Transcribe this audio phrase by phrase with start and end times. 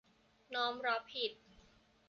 [0.53, 1.31] น้อมรับผิด